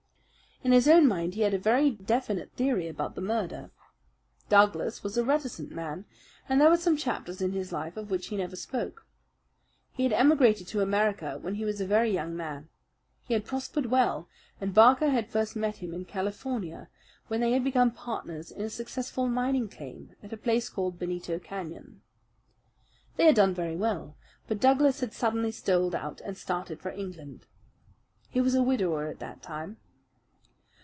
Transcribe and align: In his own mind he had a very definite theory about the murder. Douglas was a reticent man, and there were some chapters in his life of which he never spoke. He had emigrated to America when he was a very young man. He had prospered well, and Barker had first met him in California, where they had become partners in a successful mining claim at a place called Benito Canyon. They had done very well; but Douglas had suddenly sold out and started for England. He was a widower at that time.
In 0.63 0.73
his 0.73 0.87
own 0.87 1.07
mind 1.07 1.33
he 1.33 1.41
had 1.41 1.55
a 1.55 1.57
very 1.57 1.89
definite 1.89 2.51
theory 2.51 2.87
about 2.87 3.15
the 3.15 3.19
murder. 3.21 3.71
Douglas 4.47 5.01
was 5.01 5.17
a 5.17 5.23
reticent 5.23 5.71
man, 5.71 6.05
and 6.47 6.61
there 6.61 6.69
were 6.69 6.77
some 6.77 6.95
chapters 6.95 7.41
in 7.41 7.51
his 7.51 7.71
life 7.71 7.97
of 7.97 8.11
which 8.11 8.27
he 8.27 8.37
never 8.37 8.55
spoke. 8.55 9.07
He 9.91 10.03
had 10.03 10.13
emigrated 10.13 10.67
to 10.67 10.81
America 10.81 11.39
when 11.41 11.55
he 11.55 11.65
was 11.65 11.81
a 11.81 11.87
very 11.87 12.11
young 12.11 12.37
man. 12.37 12.69
He 13.23 13.33
had 13.33 13.43
prospered 13.43 13.87
well, 13.87 14.29
and 14.61 14.71
Barker 14.71 15.09
had 15.09 15.31
first 15.31 15.55
met 15.55 15.77
him 15.77 15.95
in 15.95 16.05
California, 16.05 16.89
where 17.27 17.39
they 17.39 17.53
had 17.53 17.63
become 17.63 17.89
partners 17.89 18.51
in 18.51 18.61
a 18.61 18.69
successful 18.69 19.27
mining 19.27 19.67
claim 19.67 20.15
at 20.21 20.31
a 20.31 20.37
place 20.37 20.69
called 20.69 20.99
Benito 20.99 21.39
Canyon. 21.39 22.03
They 23.15 23.25
had 23.25 23.33
done 23.35 23.55
very 23.55 23.75
well; 23.75 24.15
but 24.47 24.59
Douglas 24.61 24.99
had 24.99 25.11
suddenly 25.13 25.51
sold 25.51 25.95
out 25.95 26.21
and 26.21 26.37
started 26.37 26.79
for 26.79 26.91
England. 26.91 27.47
He 28.29 28.39
was 28.39 28.53
a 28.53 28.61
widower 28.61 29.07
at 29.07 29.17
that 29.17 29.41
time. 29.41 29.77